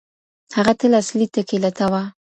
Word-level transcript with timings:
هغه 0.57 0.73
تل 0.79 0.91
اصلي 1.01 1.25
ټکی 1.33 1.57
لټاوه. 1.63 2.03